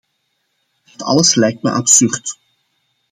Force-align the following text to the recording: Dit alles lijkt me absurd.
Dit 0.91 1.01
alles 1.03 1.35
lijkt 1.35 1.61
me 1.63 1.71
absurd. 1.71 2.39